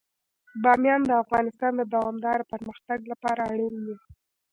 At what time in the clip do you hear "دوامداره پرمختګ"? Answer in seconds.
1.93-2.99